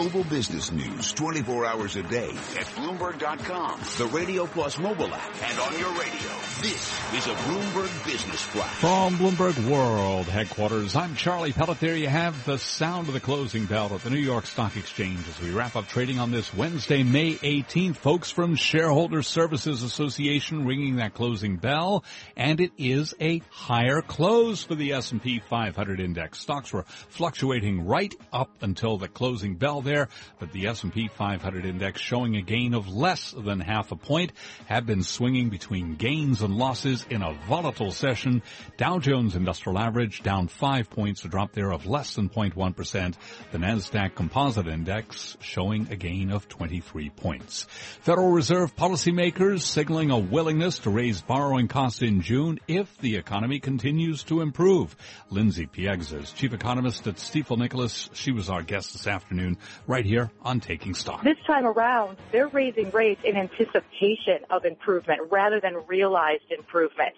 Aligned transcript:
Global 0.00 0.24
business 0.24 0.72
news 0.72 1.12
24 1.12 1.66
hours 1.66 1.96
a 1.96 2.02
day 2.02 2.30
at 2.30 2.64
Bloomberg.com, 2.74 3.80
the 3.98 4.06
Radio 4.06 4.46
Plus 4.46 4.78
mobile 4.78 5.12
app, 5.12 5.42
and 5.42 5.60
on 5.60 5.78
your 5.78 5.90
radio. 5.90 6.30
This 6.62 6.90
is 7.12 7.26
a 7.26 7.34
Bloomberg 7.34 8.06
Business 8.06 8.40
Flash. 8.40 8.74
From 8.76 9.18
Bloomberg 9.18 9.70
World 9.70 10.24
headquarters, 10.24 10.96
I'm 10.96 11.16
Charlie 11.16 11.52
Pellet. 11.52 11.80
There 11.80 11.94
you 11.94 12.08
have 12.08 12.46
the 12.46 12.56
sound 12.56 13.08
of 13.08 13.14
the 13.14 13.20
closing 13.20 13.66
bell 13.66 13.94
at 13.94 14.02
the 14.02 14.08
New 14.08 14.16
York 14.16 14.46
Stock 14.46 14.74
Exchange 14.78 15.28
as 15.28 15.38
we 15.38 15.50
wrap 15.50 15.76
up 15.76 15.86
trading 15.86 16.18
on 16.18 16.30
this 16.30 16.54
Wednesday, 16.54 17.02
May 17.02 17.34
18th. 17.34 17.96
Folks 17.96 18.30
from 18.30 18.54
Shareholder 18.54 19.22
Services 19.22 19.82
Association 19.82 20.64
ringing 20.64 20.96
that 20.96 21.12
closing 21.12 21.58
bell, 21.58 22.04
and 22.38 22.58
it 22.58 22.72
is 22.78 23.14
a 23.20 23.42
higher 23.50 24.00
close 24.00 24.64
for 24.64 24.74
the 24.74 24.94
S&P 24.94 25.40
500 25.40 26.00
index. 26.00 26.40
Stocks 26.40 26.72
were 26.72 26.84
fluctuating 27.10 27.86
right 27.86 28.14
up 28.32 28.50
until 28.62 28.96
the 28.96 29.08
closing 29.08 29.56
bell 29.56 29.82
there, 29.90 30.08
but 30.38 30.52
the 30.52 30.68
S&P 30.68 31.08
500 31.08 31.64
index 31.66 32.00
showing 32.00 32.36
a 32.36 32.42
gain 32.42 32.74
of 32.74 32.88
less 32.88 33.32
than 33.32 33.58
half 33.58 33.90
a 33.90 33.96
point 33.96 34.32
have 34.66 34.86
been 34.86 35.02
swinging 35.02 35.50
between 35.50 35.96
gains 35.96 36.42
and 36.42 36.54
losses 36.54 37.04
in 37.10 37.22
a 37.22 37.34
volatile 37.48 37.90
session. 37.90 38.42
Dow 38.76 39.00
Jones 39.00 39.34
Industrial 39.34 39.78
Average 39.78 40.22
down 40.22 40.46
five 40.46 40.88
points, 40.90 41.24
a 41.24 41.28
drop 41.28 41.52
there 41.52 41.72
of 41.72 41.86
less 41.86 42.14
than 42.14 42.28
0.1%. 42.28 43.14
The 43.50 43.58
Nasdaq 43.58 44.14
Composite 44.14 44.68
Index 44.68 45.36
showing 45.40 45.88
a 45.90 45.96
gain 45.96 46.30
of 46.30 46.48
23 46.48 47.10
points. 47.10 47.66
Federal 48.02 48.30
Reserve 48.30 48.76
policymakers 48.76 49.62
signaling 49.62 50.12
a 50.12 50.18
willingness 50.18 50.78
to 50.80 50.90
raise 50.90 51.20
borrowing 51.20 51.66
costs 51.66 52.02
in 52.02 52.22
June 52.22 52.60
if 52.68 52.96
the 52.98 53.16
economy 53.16 53.58
continues 53.58 54.22
to 54.24 54.40
improve. 54.40 54.94
Lindsay 55.30 55.66
Piegza 55.66 56.22
is 56.22 56.32
chief 56.32 56.52
economist 56.52 57.06
at 57.08 57.16
Stifel 57.16 57.58
Nicolaus. 57.58 58.08
She 58.12 58.30
was 58.30 58.48
our 58.48 58.62
guest 58.62 58.92
this 58.92 59.06
afternoon 59.06 59.58
right 59.86 60.04
here 60.04 60.30
on 60.42 60.60
Taking 60.60 60.94
Stock. 60.94 61.22
This 61.22 61.38
time 61.46 61.66
around, 61.66 62.16
they're 62.32 62.48
raising 62.48 62.90
rates 62.90 63.20
in 63.24 63.36
anticipation 63.36 64.44
of 64.50 64.64
improvement 64.64 65.20
rather 65.30 65.60
than 65.60 65.76
realized 65.86 66.44
improvement. 66.50 67.14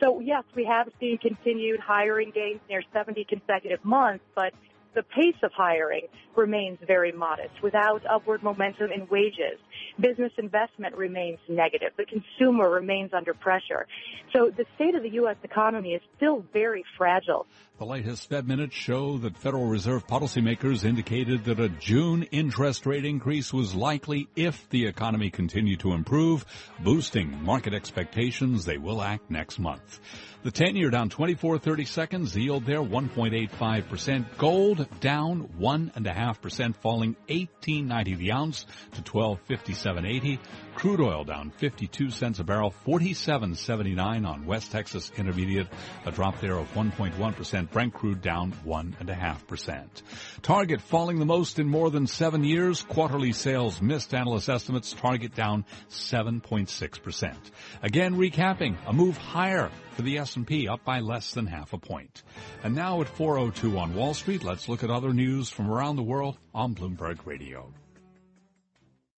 So 0.00 0.20
yes, 0.20 0.44
we 0.54 0.64
have 0.64 0.88
seen 1.00 1.18
continued 1.18 1.80
hiring 1.80 2.30
gains 2.30 2.60
near 2.68 2.82
70 2.92 3.24
consecutive 3.24 3.84
months, 3.84 4.24
but 4.34 4.52
the 4.94 5.02
pace 5.02 5.36
of 5.42 5.52
hiring 5.52 6.06
remains 6.36 6.78
very 6.86 7.12
modest 7.12 7.62
without 7.62 8.02
upward 8.10 8.42
momentum 8.42 8.90
in 8.90 9.06
wages. 9.08 9.58
Business 10.00 10.32
investment 10.38 10.96
remains 10.96 11.38
negative. 11.48 11.90
The 11.96 12.06
consumer 12.06 12.70
remains 12.70 13.12
under 13.12 13.34
pressure. 13.34 13.86
So 14.32 14.50
the 14.56 14.64
state 14.74 14.94
of 14.94 15.02
the 15.02 15.10
U.S. 15.10 15.36
economy 15.42 15.90
is 15.90 16.02
still 16.16 16.44
very 16.52 16.84
fragile. 16.98 17.46
The 17.78 17.86
latest 17.86 18.28
Fed 18.28 18.46
minutes 18.46 18.74
show 18.74 19.18
that 19.18 19.36
Federal 19.36 19.66
Reserve 19.66 20.06
policymakers 20.06 20.84
indicated 20.84 21.44
that 21.44 21.58
a 21.58 21.68
June 21.68 22.22
interest 22.30 22.86
rate 22.86 23.04
increase 23.04 23.52
was 23.52 23.74
likely 23.74 24.28
if 24.36 24.68
the 24.70 24.86
economy 24.86 25.30
continued 25.30 25.80
to 25.80 25.92
improve, 25.92 26.44
boosting 26.80 27.42
market 27.42 27.74
expectations 27.74 28.64
they 28.64 28.78
will 28.78 29.02
act 29.02 29.30
next 29.30 29.58
month. 29.58 30.00
The 30.44 30.50
10 30.50 30.76
year 30.76 30.90
down 30.90 31.08
24 31.08 31.58
30 31.58 31.84
seconds, 31.86 32.36
yield 32.36 32.66
there 32.66 32.82
1.85%. 32.82 34.36
Gold 34.36 34.83
down 35.00 35.48
1.5%, 35.58 36.76
falling 36.76 37.16
18.90 37.28 38.18
the 38.18 38.32
ounce 38.32 38.66
to 38.92 39.02
12.57.80. 39.02 40.38
Crude 40.74 41.00
oil 41.00 41.24
down 41.24 41.50
52 41.50 42.10
cents 42.10 42.40
a 42.40 42.44
barrel, 42.44 42.74
47.79 42.86 44.26
on 44.26 44.44
West 44.44 44.72
Texas 44.72 45.10
Intermediate, 45.16 45.68
a 46.04 46.10
drop 46.10 46.40
there 46.40 46.58
of 46.58 46.72
1.1%. 46.74 47.70
Brent 47.70 47.94
crude 47.94 48.20
down 48.20 48.52
1.5%. 48.66 50.02
Target 50.42 50.80
falling 50.82 51.18
the 51.18 51.24
most 51.24 51.58
in 51.58 51.68
more 51.68 51.90
than 51.90 52.06
seven 52.06 52.44
years. 52.44 52.82
Quarterly 52.82 53.32
sales 53.32 53.80
missed 53.80 54.12
analyst 54.12 54.48
estimates. 54.48 54.92
Target 54.92 55.34
down 55.34 55.64
7.6%. 55.90 57.34
Again, 57.82 58.16
recapping, 58.16 58.76
a 58.86 58.92
move 58.92 59.16
higher 59.16 59.70
for 59.92 60.02
the 60.02 60.18
S&P 60.18 60.68
up 60.68 60.84
by 60.84 61.00
less 61.00 61.32
than 61.32 61.46
half 61.46 61.72
a 61.72 61.78
point. 61.78 62.22
And 62.62 62.74
now 62.74 63.00
at 63.00 63.08
402 63.08 63.78
on 63.78 63.94
Wall 63.94 64.12
Street, 64.12 64.42
let's 64.42 64.68
look 64.68 64.82
at 64.82 64.90
other 64.90 65.12
news 65.12 65.48
from 65.48 65.70
around 65.70 65.96
the 65.96 66.02
world 66.02 66.36
on 66.52 66.74
Bloomberg 66.74 67.24
Radio. 67.24 67.72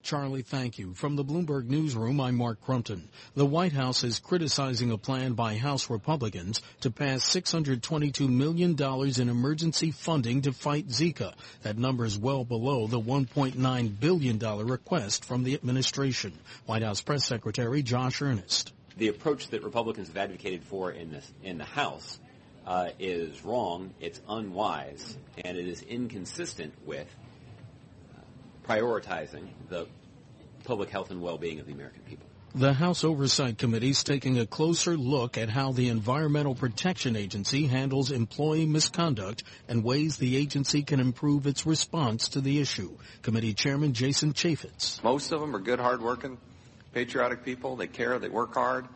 Charlie, 0.06 0.42
thank 0.42 0.78
you. 0.78 0.94
From 0.94 1.16
the 1.16 1.24
Bloomberg 1.24 1.64
Newsroom, 1.64 2.20
I'm 2.20 2.36
Mark 2.36 2.60
Crumpton. 2.64 3.08
The 3.34 3.44
White 3.44 3.72
House 3.72 4.04
is 4.04 4.20
criticizing 4.20 4.92
a 4.92 4.96
plan 4.96 5.32
by 5.32 5.56
House 5.56 5.90
Republicans 5.90 6.62
to 6.82 6.92
pass 6.92 7.24
$622 7.24 8.28
million 8.28 8.76
in 8.80 9.28
emergency 9.28 9.90
funding 9.90 10.42
to 10.42 10.52
fight 10.52 10.86
Zika. 10.90 11.34
That 11.62 11.76
number 11.76 12.04
is 12.04 12.16
well 12.16 12.44
below 12.44 12.86
the 12.86 13.00
$1.9 13.00 13.98
billion 13.98 14.38
request 14.38 15.24
from 15.24 15.42
the 15.42 15.54
administration. 15.54 16.38
White 16.66 16.82
House 16.82 17.00
Press 17.00 17.24
Secretary 17.24 17.82
Josh 17.82 18.22
Earnest. 18.22 18.72
The 18.96 19.08
approach 19.08 19.48
that 19.48 19.64
Republicans 19.64 20.06
have 20.06 20.16
advocated 20.16 20.62
for 20.62 20.92
in, 20.92 21.10
this, 21.10 21.28
in 21.42 21.58
the 21.58 21.64
House 21.64 22.20
uh, 22.64 22.90
is 23.00 23.44
wrong, 23.44 23.92
it's 24.00 24.20
unwise, 24.28 25.16
and 25.44 25.58
it 25.58 25.66
is 25.66 25.82
inconsistent 25.82 26.74
with 26.84 27.08
prioritizing 28.68 29.48
the 29.68 29.86
public 30.64 30.90
health 30.90 31.10
and 31.10 31.20
well-being 31.20 31.60
of 31.60 31.66
the 31.66 31.72
American 31.72 32.02
people. 32.02 32.26
The 32.54 32.72
House 32.72 33.04
Oversight 33.04 33.58
Committee 33.58 33.90
is 33.90 34.02
taking 34.02 34.38
a 34.38 34.46
closer 34.46 34.96
look 34.96 35.36
at 35.36 35.50
how 35.50 35.72
the 35.72 35.90
Environmental 35.90 36.54
Protection 36.54 37.14
Agency 37.14 37.66
handles 37.66 38.10
employee 38.10 38.64
misconduct 38.64 39.42
and 39.68 39.84
ways 39.84 40.16
the 40.16 40.36
agency 40.36 40.82
can 40.82 40.98
improve 40.98 41.46
its 41.46 41.66
response 41.66 42.28
to 42.30 42.40
the 42.40 42.58
issue. 42.58 42.96
Committee 43.20 43.52
Chairman 43.52 43.92
Jason 43.92 44.32
Chaffetz. 44.32 45.04
Most 45.04 45.32
of 45.32 45.40
them 45.42 45.54
are 45.54 45.58
good, 45.60 45.78
hardworking, 45.78 46.38
patriotic 46.94 47.44
people. 47.44 47.76
They 47.76 47.88
care, 47.88 48.18
they 48.18 48.30
work 48.30 48.54
hard. 48.54 48.86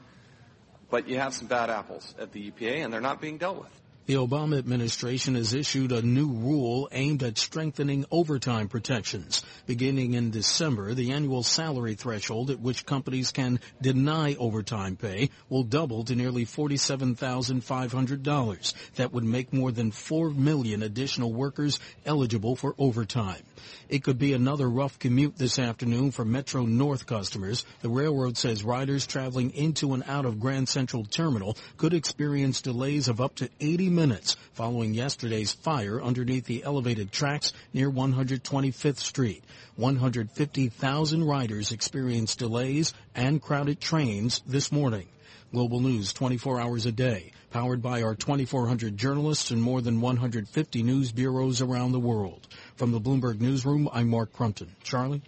But 0.88 1.06
you 1.06 1.18
have 1.18 1.34
some 1.34 1.46
bad 1.46 1.68
apples 1.68 2.14
at 2.18 2.32
the 2.32 2.50
EPA, 2.50 2.82
and 2.82 2.92
they're 2.92 3.02
not 3.02 3.20
being 3.20 3.36
dealt 3.36 3.58
with. 3.58 3.80
The 4.06 4.14
Obama 4.14 4.56
administration 4.58 5.34
has 5.36 5.54
issued 5.54 5.92
a 5.92 6.02
new 6.02 6.28
rule 6.28 6.88
aimed 6.90 7.22
at 7.22 7.38
strengthening 7.38 8.04
overtime 8.10 8.66
protections. 8.68 9.44
Beginning 9.66 10.14
in 10.14 10.30
December, 10.30 10.94
the 10.94 11.12
annual 11.12 11.42
salary 11.42 11.94
threshold 11.94 12.50
at 12.50 12.60
which 12.60 12.86
companies 12.86 13.30
can 13.30 13.60
deny 13.80 14.34
overtime 14.36 14.96
pay 14.96 15.28
will 15.48 15.62
double 15.62 16.04
to 16.04 16.16
nearly 16.16 16.46
$47,500. 16.46 18.74
That 18.96 19.12
would 19.12 19.24
make 19.24 19.52
more 19.52 19.70
than 19.70 19.92
4 19.92 20.30
million 20.30 20.82
additional 20.82 21.32
workers 21.32 21.78
eligible 22.04 22.56
for 22.56 22.74
overtime. 22.78 23.42
It 23.88 24.04
could 24.04 24.18
be 24.18 24.32
another 24.32 24.68
rough 24.68 24.98
commute 24.98 25.36
this 25.36 25.58
afternoon 25.58 26.10
for 26.10 26.24
Metro 26.24 26.64
North 26.64 27.06
customers. 27.06 27.64
The 27.82 27.88
railroad 27.88 28.36
says 28.36 28.62
riders 28.62 29.06
traveling 29.06 29.50
into 29.50 29.94
and 29.94 30.04
out 30.06 30.26
of 30.26 30.40
Grand 30.40 30.68
Central 30.68 31.04
Terminal 31.04 31.56
could 31.76 31.92
experience 31.92 32.60
delays 32.60 33.08
of 33.08 33.20
up 33.20 33.34
to 33.36 33.50
80 33.60 33.88
minutes 33.88 34.36
following 34.52 34.94
yesterday's 34.94 35.52
fire 35.52 36.00
underneath 36.00 36.44
the 36.44 36.62
elevated 36.64 37.12
tracks 37.12 37.52
near 37.72 37.90
125th 37.90 38.98
Street. 38.98 39.44
150,000 39.76 41.24
riders 41.24 41.72
experienced 41.72 42.38
delays 42.38 42.92
and 43.14 43.42
crowded 43.42 43.80
trains 43.80 44.40
this 44.46 44.70
morning. 44.70 45.06
Global 45.52 45.80
News 45.80 46.12
24 46.12 46.60
hours 46.60 46.86
a 46.86 46.92
day, 46.92 47.32
powered 47.50 47.82
by 47.82 48.02
our 48.02 48.14
2,400 48.14 48.96
journalists 48.96 49.50
and 49.50 49.60
more 49.60 49.80
than 49.80 50.00
150 50.00 50.82
news 50.84 51.10
bureaus 51.10 51.60
around 51.60 51.90
the 51.90 51.98
world. 51.98 52.46
From 52.76 52.92
the 52.92 53.00
Bloomberg 53.00 53.40
Newsroom, 53.40 53.88
I'm 53.92 54.08
Mark 54.08 54.32
Crumpton. 54.32 54.68
Charlie? 54.84 55.22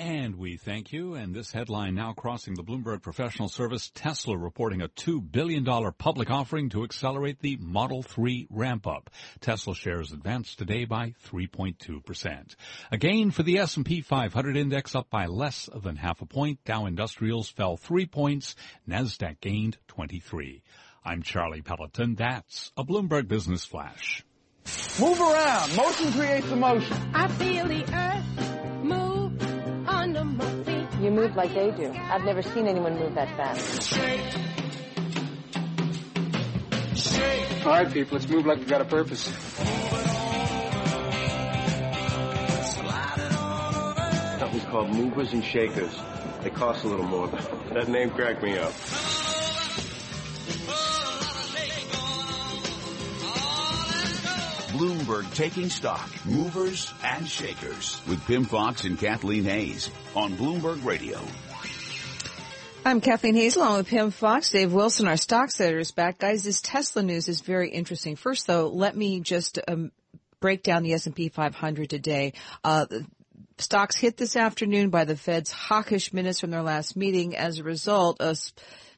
And 0.00 0.36
we 0.36 0.56
thank 0.56 0.94
you. 0.94 1.12
And 1.12 1.34
this 1.34 1.52
headline 1.52 1.94
now 1.94 2.14
crossing 2.14 2.54
the 2.54 2.62
Bloomberg 2.62 3.02
Professional 3.02 3.50
Service, 3.50 3.90
Tesla 3.94 4.34
reporting 4.34 4.80
a 4.80 4.88
$2 4.88 5.30
billion 5.30 5.62
public 5.92 6.30
offering 6.30 6.70
to 6.70 6.84
accelerate 6.84 7.40
the 7.40 7.58
Model 7.60 8.02
3 8.02 8.46
ramp 8.48 8.86
up. 8.86 9.10
Tesla 9.40 9.74
shares 9.74 10.10
advanced 10.10 10.56
today 10.56 10.86
by 10.86 11.12
3.2%. 11.28 12.54
A 12.90 12.96
gain 12.96 13.30
for 13.30 13.42
the 13.42 13.58
S&P 13.58 14.00
500 14.00 14.56
index 14.56 14.94
up 14.94 15.10
by 15.10 15.26
less 15.26 15.68
than 15.82 15.96
half 15.96 16.22
a 16.22 16.26
point. 16.26 16.64
Dow 16.64 16.86
Industrials 16.86 17.50
fell 17.50 17.76
three 17.76 18.06
points. 18.06 18.56
NASDAQ 18.88 19.38
gained 19.42 19.76
23. 19.88 20.62
I'm 21.04 21.22
Charlie 21.22 21.60
Pelleton. 21.60 22.14
That's 22.14 22.72
a 22.74 22.84
Bloomberg 22.84 23.28
Business 23.28 23.66
Flash. 23.66 24.24
Move 24.98 25.20
around. 25.20 25.76
Motion 25.76 26.10
creates 26.12 26.48
emotion. 26.50 26.96
I 27.12 27.28
feel 27.28 27.66
the 27.66 27.84
earth 27.94 28.50
move 28.82 29.00
under 29.00 29.04
my 29.04 29.10
feet. 29.10 29.19
You 30.10 31.10
move 31.10 31.36
like 31.36 31.54
they 31.54 31.70
do. 31.70 31.92
I've 31.92 32.24
never 32.24 32.42
seen 32.42 32.66
anyone 32.66 32.98
move 32.98 33.14
that 33.14 33.28
fast. 33.36 33.96
All 37.64 37.72
right, 37.72 37.92
people, 37.92 38.18
let's 38.18 38.28
move 38.28 38.44
like 38.44 38.58
we 38.58 38.64
got 38.64 38.80
a 38.80 38.84
purpose. 38.84 39.32
Something's 44.40 44.64
called 44.64 44.90
movers 44.94 45.32
and 45.32 45.44
shakers. 45.44 45.96
They 46.42 46.50
cost 46.50 46.84
a 46.84 46.88
little 46.88 47.06
more, 47.06 47.28
but 47.28 47.74
that 47.74 47.88
name 47.88 48.10
cracked 48.10 48.42
me 48.42 48.58
up. 48.58 48.72
Bloomberg 54.80 55.30
taking 55.34 55.68
stock, 55.68 56.10
movers 56.24 56.90
and 57.04 57.28
shakers 57.28 58.00
with 58.08 58.24
Pimm 58.24 58.44
Fox 58.44 58.84
and 58.84 58.98
Kathleen 58.98 59.44
Hays 59.44 59.90
on 60.16 60.32
Bloomberg 60.32 60.82
Radio. 60.86 61.20
I'm 62.82 63.02
Kathleen 63.02 63.34
Hays 63.34 63.56
along 63.56 63.76
with 63.76 63.88
Pimm 63.88 64.10
Fox, 64.10 64.48
Dave 64.48 64.72
Wilson, 64.72 65.06
our 65.06 65.18
stock 65.18 65.50
setters 65.50 65.90
back. 65.90 66.16
Guys, 66.16 66.44
this 66.44 66.62
Tesla 66.62 67.02
news 67.02 67.28
is 67.28 67.42
very 67.42 67.68
interesting. 67.68 68.16
First 68.16 68.46
though, 68.46 68.68
let 68.68 68.96
me 68.96 69.20
just 69.20 69.58
um, 69.68 69.92
break 70.40 70.62
down 70.62 70.82
the 70.82 70.94
S&P 70.94 71.28
500 71.28 71.90
today. 71.90 72.32
Uh, 72.64 72.86
stocks 73.58 73.96
hit 73.96 74.16
this 74.16 74.34
afternoon 74.34 74.88
by 74.88 75.04
the 75.04 75.14
Fed's 75.14 75.50
hawkish 75.50 76.14
minutes 76.14 76.40
from 76.40 76.52
their 76.52 76.62
last 76.62 76.96
meeting. 76.96 77.36
As 77.36 77.58
a 77.58 77.64
result, 77.64 78.16
a 78.20 78.34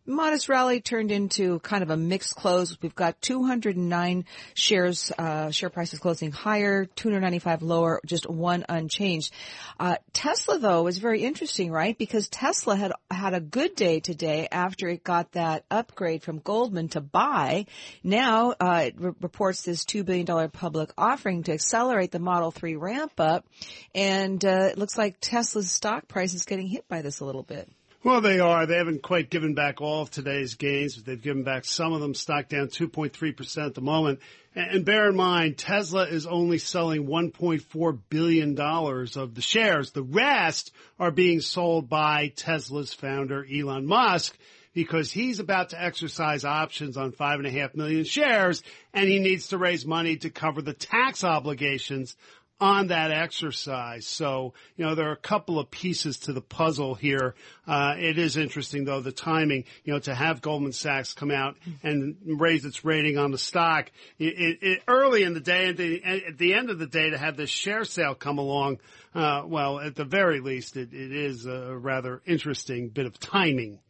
modest 0.07 0.49
rally 0.49 0.81
turned 0.81 1.13
into 1.13 1.59
kind 1.61 1.83
of 1.83 1.91
a 1.91 1.97
mixed 1.97 2.35
close. 2.35 2.77
We've 2.81 2.95
got 2.95 3.21
209 3.21 4.25
shares, 4.55 5.13
uh, 5.17 5.51
share 5.51 5.71
prices 5.71 5.99
closing 5.99 6.33
higher, 6.33 6.87
295 6.87 7.63
lower, 7.63 8.01
just 8.05 8.29
one 8.29 8.65
unchanged. 8.69 9.33
Uh, 9.79 9.97
Tesla 10.13 10.59
though 10.59 10.87
is 10.87 10.99
very 10.99 11.23
interesting, 11.23 11.71
right? 11.71 11.97
Because 11.97 12.29
Tesla 12.29 12.77
had 12.77 12.93
had 13.11 13.35
a 13.35 13.41
good 13.41 13.75
day 13.77 14.01
today 14.01 14.49
after 14.51 14.89
it 14.89 15.05
got 15.05 15.33
that 15.33 15.65
upgrade 15.71 16.23
from 16.23 16.39
Goldman 16.39 16.89
to 16.91 17.01
buy. 17.01 17.67
Now 18.03 18.55
uh, 18.61 18.85
it 18.87 18.95
re- 18.99 19.13
reports 19.21 19.63
this 19.63 19.85
two 19.85 20.05
billion 20.05 20.27
dollar 20.27 20.49
public 20.49 20.93
offering 20.99 21.45
to 21.45 21.53
accelerate 21.53 22.11
the 22.11 22.19
Model 22.19 22.51
3 22.51 22.77
ramp 22.77 23.13
up, 23.19 23.47
and 23.95 24.45
uh, 24.45 24.69
it 24.71 24.79
looks 24.79 24.99
like 24.99 25.17
Tesla's 25.21 25.71
stock 25.71 26.09
price 26.09 26.35
is 26.35 26.45
getting 26.45 26.67
hit 26.67 26.89
by 26.89 27.03
this 27.03 27.21
a 27.21 27.25
little 27.25 27.43
bit. 27.43 27.69
Well, 28.05 28.21
they 28.21 28.41
are. 28.41 28.67
They 28.67 28.79
haven't 28.79 29.03
quite 29.03 29.31
given 29.31 29.55
back 29.55 29.81
all 29.81 30.03
of 30.03 30.11
today's 30.11 30.57
gains, 30.57 30.97
but 30.97 31.05
they've 31.05 31.23
given 31.23 31.45
back 31.45 31.65
some 31.65 31.93
of 31.93 32.01
them. 32.01 32.15
Stock 32.15 32.49
down 32.49 32.67
2.3% 32.67 33.67
at 33.67 33.75
the 33.75 33.81
moment. 33.81 34.19
And 34.57 34.85
bear 34.85 35.09
in 35.09 35.17
mind, 35.17 35.57
Tesla 35.57 36.07
is 36.07 36.27
only 36.27 36.59
selling 36.59 37.07
$1.4 37.07 37.99
billion 38.11 38.59
of 38.59 39.35
the 39.35 39.41
shares. 39.41 39.93
The 39.93 40.03
rest 40.03 40.73
are 40.99 41.13
being 41.13 41.41
sold 41.41 41.89
by 41.89 42.33
Tesla's 42.35 42.93
founder, 42.93 43.47
Elon 43.47 43.87
Musk, 43.87 44.37
because 44.75 45.13
he's 45.13 45.39
about 45.39 45.71
to 45.71 45.81
exercise 45.81 46.45
options 46.45 46.97
on 46.97 47.13
five 47.13 47.39
and 47.39 47.47
a 47.47 47.51
half 47.51 47.75
million 47.77 48.05
shares 48.05 48.63
and 48.93 49.09
he 49.09 49.19
needs 49.19 49.49
to 49.49 49.59
raise 49.59 49.87
money 49.87 50.17
to 50.17 50.31
cover 50.31 50.63
the 50.63 50.73
tax 50.73 51.25
obligations 51.25 52.17
on 52.63 52.87
that 52.87 53.11
exercise. 53.11 54.07
So, 54.07 54.55
you 54.77 54.85
know, 54.85 54.95
there 54.95 55.09
are 55.09 55.15
a 55.15 55.17
couple 55.17 55.59
of 55.59 55.69
pieces 55.69 56.21
to 56.21 56.33
the 56.33 56.41
puzzle 56.41 56.95
here. 56.95 57.35
Uh, 57.67 57.97
it 57.99 58.19
is 58.19 58.37
interesting 58.37 58.85
though, 58.85 59.01
the 59.01 59.11
timing, 59.11 59.65
you 59.83 59.93
know, 59.93 59.99
to 59.99 60.15
have 60.15 60.41
Goldman 60.41 60.73
Sachs 60.73 61.13
come 61.13 61.33
out 61.33 61.57
and 61.83 62.17
raise 62.25 62.65
its 62.65 62.85
rating 62.85 63.19
on 63.19 63.33
the 63.33 63.39
stock 63.39 63.91
it, 64.17 64.59
it, 64.63 64.83
early 64.87 65.25
in 65.25 65.35
the 65.35 65.41
day 65.41 65.71
and 65.71 65.77
the, 65.77 66.05
at 66.05 66.39
the 66.39 66.55
end 66.55 66.71
of 66.71 66.79
the 66.79 66.87
day 66.87 67.11
to 67.11 67.19
have 67.19 67.37
this 67.37 67.51
share 67.51 67.85
sale 67.85 68.15
come 68.15 68.39
along. 68.39 68.79
Uh, 69.13 69.43
well, 69.45 69.81
at 69.81 69.97
the 69.97 70.05
very 70.05 70.39
least, 70.39 70.77
it, 70.77 70.95
it 70.95 71.13
is 71.13 71.47
a 71.47 71.77
rather 71.77 72.23
interesting 72.27 72.91
bit 72.91 73.07
of 73.07 73.19
timing. 73.19 73.81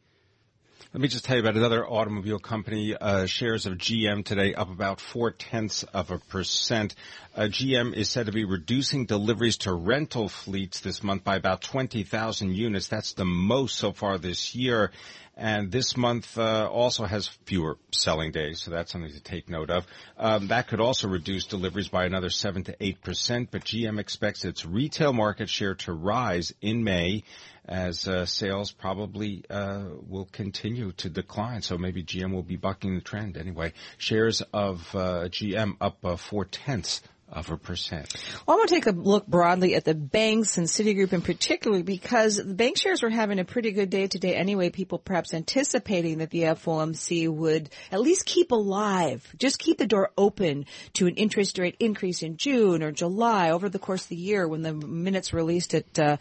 Let 0.93 1.00
me 1.00 1.08
just 1.08 1.25
tell 1.25 1.37
you 1.37 1.43
about 1.43 1.56
another 1.56 1.87
automobile 1.87 2.38
company. 2.38 2.94
Uh, 2.94 3.26
shares 3.26 3.64
of 3.64 3.79
GM 3.79 4.25
today 4.25 4.52
up 4.55 4.70
about 4.70 5.00
four 5.00 5.31
tenths 5.31 5.84
of 5.84 6.11
a 6.11 6.19
percent. 6.19 6.94
Uh, 7.34 7.43
GM 7.43 7.94
is 7.94 8.11
said 8.11 8.26
to 8.26 8.32
be 8.32 8.44
reducing 8.44 9.06
deliveries 9.06 9.56
to 9.58 9.73
rental 9.73 10.29
fleets 10.29 10.81
this 10.81 11.02
month 11.02 11.25
by 11.25 11.37
about 11.37 11.62
20,000 11.62 12.55
units. 12.55 12.88
That's 12.88 13.14
the 13.14 13.25
most 13.25 13.76
so 13.76 13.93
far 13.93 14.19
this 14.19 14.55
year. 14.55 14.90
And 15.34 15.73
this 15.73 15.96
month 15.96 16.37
uh, 16.37 16.69
also 16.70 17.05
has 17.05 17.26
fewer 17.46 17.79
selling 17.90 18.32
days, 18.32 18.61
so 18.61 18.70
that's 18.70 18.93
something 18.93 19.12
to 19.12 19.20
take 19.20 19.49
note 19.49 19.70
of. 19.70 19.87
Um, 20.19 20.49
that 20.49 20.69
could 20.69 20.81
also 20.81 21.08
reduce 21.08 21.46
deliveries 21.46 21.88
by 21.88 22.05
another 22.05 22.29
seven 22.29 22.64
to 22.64 22.76
eight 22.81 23.02
percent. 23.02 23.50
But 23.50 23.64
GM 23.64 23.99
expects 23.99 24.44
its 24.44 24.67
retail 24.67 25.14
market 25.14 25.49
share 25.49 25.75
to 25.76 25.93
rise 25.93 26.52
in 26.61 26.84
May 26.84 27.25
as 27.64 28.08
uh, 28.08 28.26
sales 28.26 28.73
probably 28.73 29.44
uh, 29.49 29.84
will 30.08 30.29
continue 30.32 30.93
to 30.93 31.08
decline. 31.08 31.62
So 31.62 31.78
maybe 31.78 32.02
GM 32.02 32.32
will 32.32 32.43
be 32.43 32.56
bucking 32.56 32.94
the 32.94 33.00
trend 33.00 33.37
anyway. 33.37 33.73
Shares 33.99 34.43
of 34.52 34.87
uh, 34.94 35.28
GM 35.28 35.76
up 35.81 36.05
uh, 36.05 36.17
four 36.17 36.44
tenths 36.44 37.00
of 37.32 37.50
a 37.50 37.56
percent. 37.56 38.14
Well, 38.46 38.56
I 38.56 38.58
want 38.58 38.69
to 38.69 38.75
take 38.75 38.87
a 38.87 38.90
look 38.90 39.26
broadly 39.26 39.75
at 39.75 39.84
the 39.84 39.94
banks 39.94 40.58
and 40.58 40.67
Citigroup 40.67 41.12
in 41.14 41.23
particular 41.23 41.82
because 41.82 42.37
the 42.37 42.55
bank 42.55 42.76
shares 42.76 43.02
were 43.02 43.11
having 43.11 43.38
a 43.38 43.44
pretty 43.44 43.73
good 43.73 43.88
day 43.88 44.06
today 44.06 44.34
anyway. 44.34 44.69
People 44.69 44.99
perhaps 44.99 45.32
anticipating 45.32 46.19
that 46.19 46.31
the 46.31 46.43
FOMC 46.43 47.29
would 47.31 47.70
at 47.90 48.00
least 48.00 48.26
keep 48.26 48.52
alive, 48.52 49.26
just 49.38 49.58
keep 49.58 49.79
the 49.79 49.87
door 49.87 50.11
open 50.19 50.67
to 50.94 51.06
an 51.06 51.14
interest 51.14 51.58
rate 51.58 51.76
increase 51.81 52.23
in 52.23 52.37
June 52.37 52.82
or 52.82 52.93
July 52.93 53.50
over 53.50 53.69
the 53.70 53.78
course 53.78 54.02
of 54.02 54.08
the 54.11 54.17
year 54.17 54.46
when 54.46 54.62
the 54.62 54.75
minutes 54.75 55.32
released 55.32 55.75
at 55.75 55.99
uh, 55.99 56.17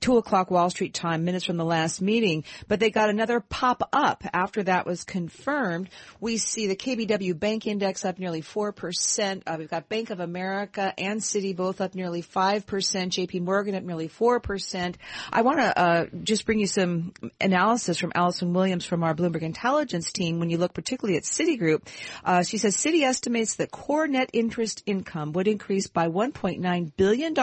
two 0.00 0.16
o'clock 0.16 0.50
Wall 0.50 0.68
Street 0.70 0.94
time, 0.94 1.24
minutes 1.24 1.44
from 1.44 1.56
the 1.56 1.64
last 1.64 2.02
meeting, 2.02 2.44
but 2.66 2.80
they 2.80 2.90
got 2.90 3.08
another 3.08 3.40
pop 3.40 3.88
up 3.92 4.24
after 4.32 4.64
that 4.64 4.84
was 4.84 5.04
confirmed. 5.04 5.88
We 6.20 6.38
see 6.38 6.66
the 6.66 6.76
KBW 6.76 7.38
Bank 7.38 7.66
Index 7.66 8.04
up 8.04 8.18
nearly 8.18 8.42
4%. 8.42 9.42
Uh, 9.46 9.56
we've 9.58 9.70
got 9.70 9.88
Bank 9.88 10.10
of 10.10 10.20
America 10.20 10.55
and 10.56 11.20
Citi 11.20 11.54
both 11.54 11.80
up 11.80 11.94
nearly 11.94 12.22
5%, 12.22 12.64
JP 12.64 13.42
Morgan 13.42 13.74
up 13.74 13.82
nearly 13.82 14.08
4%. 14.08 14.94
I 15.32 15.42
want 15.42 15.58
to 15.58 15.78
uh, 15.78 16.06
just 16.22 16.46
bring 16.46 16.58
you 16.58 16.66
some 16.66 17.12
analysis 17.40 17.98
from 17.98 18.12
Allison 18.14 18.52
Williams 18.52 18.84
from 18.84 19.02
our 19.02 19.14
Bloomberg 19.14 19.42
Intelligence 19.42 20.12
team 20.12 20.38
when 20.38 20.50
you 20.50 20.58
look 20.58 20.72
particularly 20.72 21.16
at 21.16 21.24
Citigroup. 21.24 21.86
Uh, 22.24 22.42
she 22.42 22.58
says 22.58 22.76
Citi 22.76 23.02
estimates 23.02 23.56
that 23.56 23.70
core 23.70 24.06
net 24.06 24.30
interest 24.32 24.82
income 24.86 25.32
would 25.32 25.48
increase 25.48 25.86
by 25.86 26.08
$1.9 26.08 26.92
billion 26.96 27.34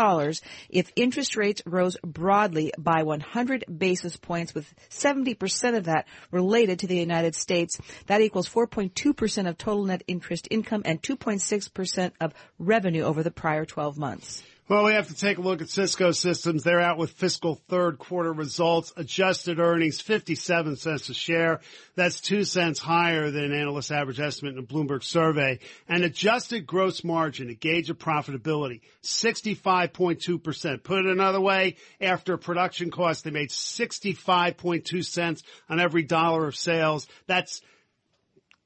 if 0.70 0.92
interest 0.96 1.38
rates 1.38 1.62
rose 1.66 1.98
broadly 2.04 2.72
by 2.78 3.04
100 3.04 3.66
basis 3.78 4.18
points 4.18 4.56
with 4.56 4.74
70% 4.90 5.78
of 5.78 5.86
that 5.86 6.08
related 6.32 6.80
to 6.80 6.88
the 6.88 6.98
United 6.98 7.36
States. 7.36 7.80
That 8.08 8.22
equals 8.22 8.50
4.2% 8.50 9.48
of 9.48 9.58
total 9.58 9.86
net 9.86 10.04
interest 10.08 10.48
income 10.50 10.84
and 10.86 11.02
2.6% 11.02 12.12
of 12.20 12.34
revenue 12.58 13.03
over 13.04 13.24
the 13.24 13.32
prior 13.32 13.66
12 13.66 13.98
months. 13.98 14.44
Well, 14.70 14.86
we 14.86 14.94
have 14.94 15.10
to 15.10 15.14
take 15.14 15.40
a 15.40 15.42
look 15.42 15.62
at 15.62 15.68
Cisco 15.68 16.12
Systems. 16.12 16.64
They're 16.64 16.80
out 16.80 16.98
with 16.98 17.12
fiscal 17.12 17.56
third 17.68 18.00
quarter 18.00 18.32
results. 18.32 18.94
Adjusted 18.96 19.60
earnings, 19.60 20.00
57 20.00 20.78
cents 20.78 21.10
a 21.10 21.14
share. 21.14 21.60
That's 21.96 22.22
two 22.22 22.46
cents 22.46 22.80
higher 22.80 23.30
than 23.30 23.52
analyst 23.52 23.92
average 23.92 24.22
estimate 24.22 24.54
in 24.54 24.64
a 24.64 24.66
Bloomberg 24.66 25.04
survey. 25.04 25.60
And 25.90 26.06
adjusted 26.06 26.66
gross 26.66 27.04
margin, 27.04 27.50
a 27.50 27.54
gauge 27.54 27.90
of 27.90 27.98
profitability, 27.98 28.80
65.2%. 29.04 30.84
Put 30.84 31.00
it 31.00 31.12
another 31.12 31.42
way, 31.42 31.76
after 32.00 32.38
production 32.38 32.90
costs, 32.90 33.24
they 33.24 33.32
made 33.32 33.50
65.2 33.50 35.06
cents 35.06 35.44
on 35.68 35.82
every 35.82 36.04
dollar 36.04 36.48
of 36.48 36.56
sales. 36.56 37.06
That's 37.28 37.62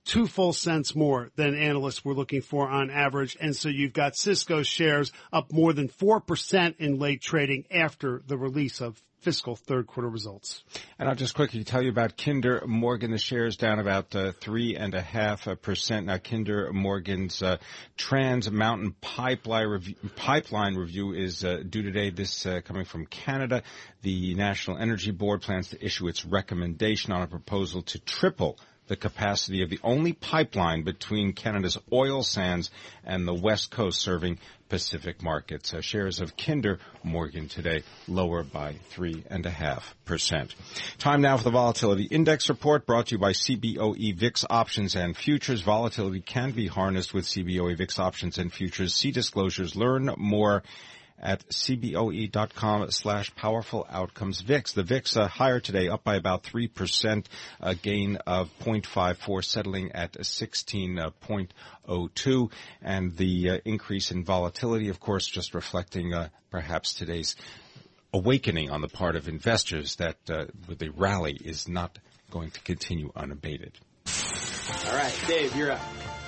two 0.07 0.25
full 0.25 0.53
cents 0.53 0.95
more 0.95 1.29
than 1.35 1.53
analysts 1.53 2.03
were 2.03 2.13
looking 2.13 2.41
for 2.41 2.67
on 2.67 2.89
average. 2.89 3.37
And 3.39 3.55
so 3.55 3.69
you've 3.69 3.93
got 3.93 4.15
Cisco 4.15 4.63
shares 4.63 5.11
up 5.31 5.51
more 5.51 5.73
than 5.73 5.89
4% 5.89 6.75
in 6.79 6.97
late 6.97 7.21
trading 7.21 7.65
after 7.69 8.23
the 8.25 8.37
release 8.37 8.81
of 8.81 9.01
fiscal 9.19 9.55
third 9.55 9.87
quarter 9.87 10.07
results. 10.07 10.63
And 10.97 11.09
I'll 11.09 11.15
just 11.15 11.35
quickly 11.35 11.63
tell 11.63 11.81
you 11.81 11.89
about 11.89 12.17
Kinder 12.17 12.63
Morgan. 12.65 13.11
The 13.11 13.17
shares 13.17 13.57
down 13.57 13.79
about 13.79 14.15
uh, 14.15 14.31
three 14.31 14.77
and 14.77 14.93
a 14.93 15.01
half 15.01 15.47
percent. 15.61 16.05
Now, 16.05 16.17
Kinder 16.17 16.71
Morgan's 16.71 17.41
uh, 17.41 17.57
Trans 17.97 18.49
Mountain 18.49 18.95
Pipeline 19.01 19.67
review, 19.67 19.95
pipeline 20.15 20.75
review 20.75 21.13
is 21.13 21.43
uh, 21.43 21.61
due 21.67 21.81
today. 21.81 22.11
This 22.11 22.45
uh, 22.45 22.61
coming 22.63 22.85
from 22.85 23.05
Canada. 23.07 23.63
The 24.03 24.35
National 24.35 24.77
Energy 24.77 25.11
Board 25.11 25.41
plans 25.41 25.71
to 25.71 25.83
issue 25.83 26.07
its 26.07 26.23
recommendation 26.23 27.11
on 27.11 27.23
a 27.23 27.27
proposal 27.27 27.81
to 27.81 27.99
triple 27.99 28.57
the 28.87 28.95
capacity 28.95 29.61
of 29.61 29.69
the 29.69 29.79
only 29.83 30.13
pipeline 30.13 30.83
between 30.83 31.33
Canada's 31.33 31.77
oil 31.91 32.23
sands 32.23 32.71
and 33.03 33.27
the 33.27 33.33
west 33.33 33.71
coast 33.71 33.99
serving 33.99 34.39
Pacific 34.69 35.23
markets. 35.23 35.73
Uh, 35.73 35.81
shares 35.81 36.19
of 36.19 36.35
Kinder 36.35 36.79
Morgan 37.03 37.47
today 37.47 37.83
lower 38.07 38.43
by 38.43 38.73
three 38.89 39.23
and 39.29 39.45
a 39.45 39.49
half 39.49 39.95
percent. 40.05 40.55
Time 40.97 41.21
now 41.21 41.37
for 41.37 41.43
the 41.43 41.51
volatility 41.51 42.03
index 42.03 42.49
report 42.49 42.85
brought 42.85 43.07
to 43.07 43.15
you 43.15 43.19
by 43.19 43.31
CBOE 43.31 44.15
VIX 44.15 44.45
options 44.49 44.95
and 44.95 45.15
futures. 45.15 45.61
Volatility 45.61 46.21
can 46.21 46.51
be 46.51 46.67
harnessed 46.67 47.13
with 47.13 47.25
CBOE 47.25 47.77
VIX 47.77 47.99
options 47.99 48.37
and 48.37 48.51
futures. 48.51 48.93
See 48.93 49.11
disclosures. 49.11 49.75
Learn 49.75 50.13
more 50.17 50.63
at 51.19 51.47
cboe.com 51.49 52.91
slash 52.91 53.35
powerful 53.35 53.85
outcomes 53.89 54.41
VIX. 54.41 54.73
The 54.73 54.83
VIX 54.83 55.17
uh, 55.17 55.27
higher 55.27 55.59
today, 55.59 55.89
up 55.89 56.03
by 56.03 56.15
about 56.15 56.43
3%, 56.43 57.25
a 57.59 57.73
gain 57.75 58.17
of 58.27 58.51
0.54, 58.59 59.43
settling 59.43 59.91
at 59.93 60.13
16.02. 60.13 62.51
And 62.81 63.17
the 63.17 63.49
uh, 63.49 63.57
increase 63.65 64.11
in 64.11 64.23
volatility, 64.23 64.89
of 64.89 64.99
course, 64.99 65.25
just 65.27 65.55
reflecting 65.55 66.13
uh, 66.13 66.29
perhaps 66.51 66.93
today's 66.93 67.35
awakening 68.13 68.69
on 68.69 68.81
the 68.81 68.87
part 68.87 69.15
of 69.15 69.27
investors 69.27 69.95
that 69.97 70.17
uh, 70.29 70.45
the 70.67 70.89
rally 70.89 71.33
is 71.33 71.67
not 71.67 71.97
going 72.31 72.51
to 72.51 72.59
continue 72.61 73.11
unabated. 73.15 73.73
All 74.07 74.95
right, 74.95 75.23
Dave, 75.27 75.55
you're 75.55 75.71
up. 75.71 75.81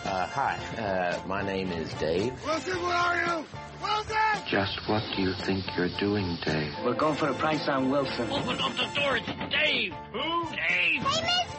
Uh, 0.06 0.26
hi, 0.28 0.58
uh, 0.78 1.28
my 1.28 1.42
name 1.44 1.72
is 1.72 1.94
Dave. 1.96 2.34
Wilson, 2.46 2.82
where 2.82 2.94
are 2.96 3.16
you? 3.18 3.46
Wilson! 3.82 4.16
Just 4.50 4.80
what 4.88 5.04
do 5.16 5.22
you 5.22 5.34
think 5.34 5.66
you're 5.78 5.90
doing, 6.00 6.38
Dave? 6.44 6.74
We're 6.84 6.94
going 6.96 7.16
for 7.18 7.28
a 7.28 7.34
price 7.34 7.68
on 7.68 7.90
Wilson. 7.90 8.30
Open 8.32 8.60
up 8.62 8.72
the 8.76 8.90
door, 9.00 9.18
it's 9.18 9.28
Dave! 9.54 9.94
Who? 10.14 10.46
Dave! 10.52 10.60
Hey, 10.60 11.00
Mr. 11.00 11.59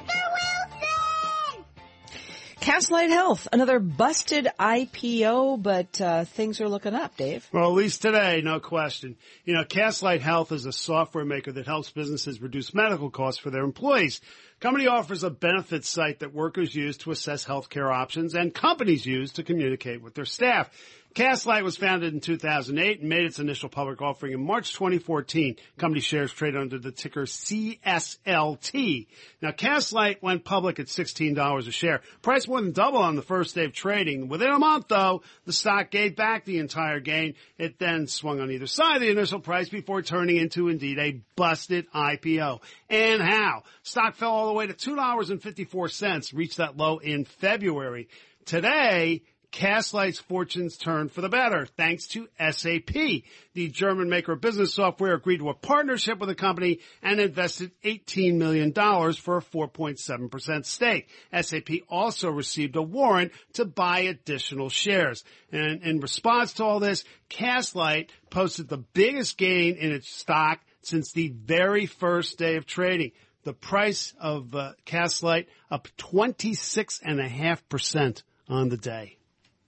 Castlight 2.61 3.09
Health, 3.09 3.49
another 3.50 3.79
busted 3.79 4.47
IPO, 4.61 5.62
but 5.62 5.99
uh, 5.99 6.25
things 6.26 6.61
are 6.61 6.69
looking 6.69 6.95
up, 6.95 7.17
Dave. 7.17 7.49
Well, 7.52 7.71
at 7.71 7.75
least 7.75 8.02
today, 8.02 8.43
no 8.45 8.61
question. 8.61 9.17
You 9.47 9.55
know, 9.55 9.64
Castlight 9.64 10.21
Health 10.21 10.52
is 10.52 10.67
a 10.67 10.73
software 10.73 11.25
maker 11.25 11.52
that 11.52 11.67
helps 11.67 11.90
businesses 11.90 12.43
reduce 12.43 12.75
medical 12.75 13.09
costs 13.09 13.40
for 13.40 13.49
their 13.49 13.64
employees. 13.64 14.21
Company 14.61 14.87
offers 14.87 15.25
a 15.25 15.31
benefits 15.31 15.88
site 15.88 16.19
that 16.19 16.35
workers 16.35 16.75
use 16.75 16.99
to 16.99 17.12
assess 17.12 17.47
healthcare 17.47 17.90
options 17.90 18.35
and 18.35 18.52
companies 18.52 19.07
use 19.07 19.33
to 19.33 19.43
communicate 19.43 20.02
with 20.02 20.14
their 20.14 20.26
staff. 20.26 20.69
Castlight 21.14 21.64
was 21.64 21.76
founded 21.76 22.14
in 22.14 22.21
2008 22.21 23.00
and 23.00 23.09
made 23.09 23.25
its 23.25 23.40
initial 23.40 23.69
public 23.69 24.00
offering 24.00 24.33
in 24.33 24.45
March 24.45 24.75
2014. 24.75 25.57
Company 25.76 26.00
shares 26.00 26.33
trade 26.33 26.55
under 26.55 26.79
the 26.79 26.93
ticker 26.93 27.23
CSLT. 27.23 29.07
Now, 29.43 29.50
Castlight 29.50 30.23
went 30.23 30.45
public 30.45 30.79
at 30.79 30.87
$16 30.87 31.67
a 31.67 31.71
share. 31.73 32.02
Price 32.23 32.47
more 32.47 32.61
than 32.61 32.71
double 32.71 33.00
on 33.00 33.17
the 33.17 33.23
first 33.23 33.57
day 33.57 33.64
of 33.64 33.73
trading. 33.73 34.29
Within 34.29 34.52
a 34.52 34.59
month, 34.59 34.87
though, 34.88 35.23
the 35.47 35.52
stock 35.52 35.90
gave 35.90 36.14
back 36.14 36.45
the 36.45 36.59
entire 36.59 37.00
gain. 37.00 37.35
It 37.59 37.81
then 37.81 38.07
swung 38.07 38.38
on 38.38 38.52
either 38.52 38.69
side 38.69 38.97
of 38.97 39.02
the 39.02 39.11
initial 39.11 39.40
price 39.40 39.69
before 39.69 40.02
turning 40.02 40.37
into 40.37 40.69
indeed 40.69 41.00
a 41.00 41.21
busted 41.35 41.90
IPO. 41.90 42.61
And 42.88 43.21
how? 43.21 43.64
Stock 43.83 44.14
fell 44.14 44.31
all 44.31 44.47
the 44.47 44.52
way 44.52 44.69
to 44.69 44.75
$2.54, 44.75 46.35
reached 46.35 46.59
that 46.59 46.76
low 46.76 46.99
in 46.99 47.25
February. 47.25 48.09
Today, 48.45 49.23
Castlight's 49.52 50.21
fortunes 50.21 50.76
turned 50.76 51.11
for 51.11 51.23
the 51.23 51.28
better 51.28 51.66
thanks 51.66 52.07
to 52.09 52.28
SAP. 52.38 53.25
The 53.54 53.69
German 53.69 54.09
maker 54.09 54.33
of 54.33 54.40
business 54.40 54.75
software 54.75 55.14
agreed 55.14 55.38
to 55.38 55.49
a 55.49 55.54
partnership 55.54 56.21
with 56.21 56.28
the 56.28 56.37
company 56.37 56.78
and 57.02 57.21
invested 57.21 57.73
$18 57.85 58.37
million 58.37 58.73
for 58.73 59.38
a 59.38 59.42
4.7% 59.42 60.64
stake. 60.64 61.09
SAP 61.38 61.69
also 61.88 62.30
received 62.30 62.76
a 62.76 62.83
warrant 62.83 63.33
to 63.54 63.64
buy 63.64 64.00
additional 64.00 64.69
shares. 64.69 65.25
And 65.50 65.83
in 65.83 65.99
response 66.00 66.52
to 66.54 66.64
all 66.64 66.78
this, 66.78 67.02
Castlight 67.28 68.11
posted 68.30 68.69
the 68.69 68.78
biggest 68.78 69.37
gain 69.37 69.75
in 69.76 69.90
its 69.90 70.09
stock 70.09 70.61
since 70.83 71.11
the 71.12 71.28
very 71.28 71.85
first 71.87 72.38
day 72.38 72.57
of 72.57 72.66
trading. 72.66 73.12
The 73.42 73.54
price 73.54 74.14
of 74.21 74.54
uh, 74.54 74.75
Castlight 74.87 75.47
up 75.71 75.88
26.5% 75.99 78.23
on 78.49 78.69
the 78.69 78.76
day. 78.76 79.16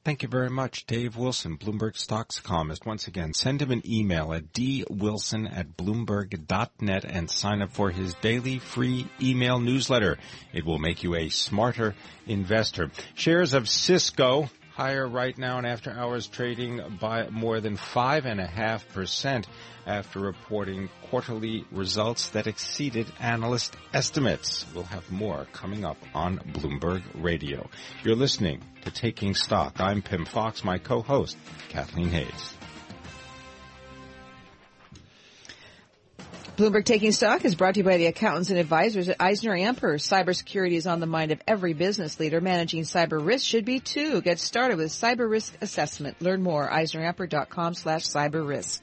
Thank 0.04 0.24
you 0.24 0.28
very 0.28 0.50
much, 0.50 0.84
Dave 0.86 1.16
Wilson, 1.16 1.56
Bloomberg 1.56 1.96
Stocks 1.96 2.36
economist. 2.36 2.84
Once 2.84 3.06
again, 3.06 3.32
send 3.34 3.62
him 3.62 3.70
an 3.70 3.82
email 3.88 4.32
at 4.32 4.52
dwilson 4.52 5.46
at 5.46 5.76
bloomberg.net 5.76 7.04
and 7.04 7.30
sign 7.30 7.62
up 7.62 7.70
for 7.70 7.92
his 7.92 8.14
daily 8.14 8.58
free 8.58 9.06
email 9.22 9.60
newsletter. 9.60 10.18
It 10.52 10.64
will 10.64 10.80
make 10.80 11.04
you 11.04 11.14
a 11.14 11.28
smarter 11.28 11.94
investor. 12.26 12.90
Shares 13.14 13.54
of 13.54 13.68
Cisco 13.68 14.50
higher 14.74 15.06
right 15.06 15.36
now 15.36 15.58
and 15.58 15.66
after 15.66 15.90
hours 15.90 16.26
trading 16.26 16.80
by 17.00 17.28
more 17.28 17.60
than 17.60 17.76
five 17.76 18.26
and 18.26 18.40
a 18.40 18.46
half 18.46 18.88
percent 18.88 19.46
after 19.86 20.20
reporting 20.20 20.88
quarterly 21.10 21.64
results 21.70 22.28
that 22.30 22.46
exceeded 22.46 23.06
analyst 23.20 23.76
estimates. 23.92 24.64
We'll 24.74 24.84
have 24.84 25.10
more 25.10 25.46
coming 25.52 25.84
up 25.84 25.98
on 26.14 26.38
Bloomberg 26.38 27.02
Radio. 27.14 27.68
You're 28.02 28.16
listening 28.16 28.62
to 28.84 28.90
Taking 28.90 29.34
Stock. 29.34 29.80
I'm 29.80 30.02
Pimm 30.02 30.24
Fox, 30.24 30.64
my 30.64 30.78
co-host, 30.78 31.36
Kathleen 31.68 32.08
Hays. 32.08 32.54
Bloomberg 36.56 36.84
Taking 36.84 37.12
Stock 37.12 37.46
is 37.46 37.54
brought 37.54 37.74
to 37.74 37.80
you 37.80 37.84
by 37.84 37.96
the 37.96 38.06
accountants 38.06 38.50
and 38.50 38.58
advisors 38.58 39.08
at 39.08 39.16
Eisner 39.18 39.52
Amper. 39.52 39.94
Cybersecurity 39.94 40.74
is 40.74 40.86
on 40.86 41.00
the 41.00 41.06
mind 41.06 41.32
of 41.32 41.40
every 41.48 41.72
business 41.72 42.20
leader. 42.20 42.42
Managing 42.42 42.82
cyber 42.82 43.24
risk 43.24 43.46
should 43.46 43.64
be 43.64 43.80
too. 43.80 44.20
Get 44.20 44.38
started 44.38 44.76
with 44.76 44.88
cyber 44.88 45.30
risk 45.30 45.56
assessment. 45.62 46.20
Learn 46.20 46.42
more. 46.42 46.68
EisnerAmper.com 46.68 47.72
slash 47.72 48.04
cyber 48.06 48.46
risk. 48.46 48.82